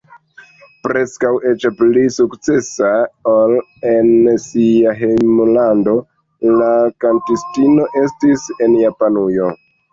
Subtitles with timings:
[0.85, 2.89] Preskaŭ eĉ pli sukcesa
[3.33, 3.53] ol
[3.91, 4.11] en
[4.47, 5.95] sia hejmlando
[6.57, 6.73] la
[7.07, 9.57] kantistino estis en Japanujo.